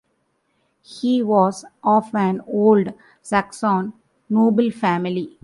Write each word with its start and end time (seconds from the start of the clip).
He 0.81 1.21
was 1.21 1.63
of 1.83 2.15
an 2.15 2.41
old 2.47 2.91
Saxon 3.21 3.93
noble 4.31 4.71
family. 4.71 5.37